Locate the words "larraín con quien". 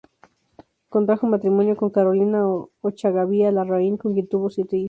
3.51-4.27